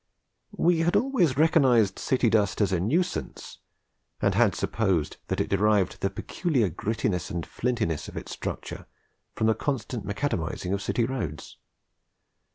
[0.57, 3.59] We had always recognised city dust as a nuisance,
[4.19, 8.87] and had supposed that it derived the peculiar grittiness and flintiness of its structure
[9.35, 11.57] from the constant macadamizing of city roads.